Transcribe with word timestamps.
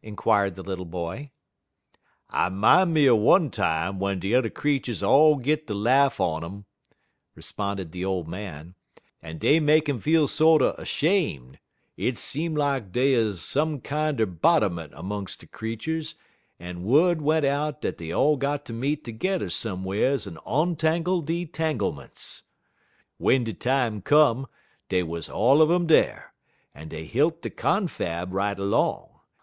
inquired 0.00 0.54
the 0.54 0.62
little 0.62 0.86
boy. 0.86 1.30
"I 2.30 2.48
min' 2.48 2.94
me 2.94 3.06
er 3.08 3.14
one 3.14 3.50
time 3.50 3.96
w'en 3.96 4.18
de 4.18 4.30
t'er 4.30 4.48
creeturs 4.48 5.02
all 5.02 5.36
git 5.36 5.66
de 5.66 5.74
laugh 5.74 6.18
on 6.18 6.42
'im," 6.42 6.64
responded 7.34 7.92
the 7.92 8.02
old 8.02 8.26
man, 8.26 8.74
"en 9.22 9.36
dey 9.36 9.60
make 9.60 9.86
'im 9.86 9.98
feel 9.98 10.26
sorter 10.28 10.82
'shame'. 10.82 11.58
Hit 11.94 12.16
seem 12.16 12.54
lak 12.56 12.84
dat 12.84 12.92
dey 12.92 13.14
'uz 13.16 13.42
some 13.42 13.82
kinder 13.82 14.24
bodderment 14.26 14.92
'mungs' 14.92 15.36
de 15.36 15.46
creeturs 15.46 16.14
en 16.58 16.82
wud 16.84 17.20
went 17.20 17.44
out 17.44 17.82
dat 17.82 17.98
dey 17.98 18.10
all 18.12 18.38
got 18.38 18.64
ter 18.64 18.72
meet 18.72 19.04
terge'er 19.04 19.50
some'rs 19.50 20.26
en 20.26 20.38
ontangle 20.46 21.20
de 21.20 21.44
tanglements. 21.44 22.44
"W'en 23.18 23.44
de 23.44 23.52
time 23.52 24.00
come, 24.00 24.46
dey 24.88 25.02
wuz 25.02 25.28
all 25.30 25.60
un 25.60 25.70
um 25.70 25.86
dar, 25.86 26.32
en 26.74 26.88
dey 26.88 27.04
hilt 27.04 27.42
der 27.42 27.50
confab 27.50 28.32
right 28.32 28.58
'long. 28.58 29.20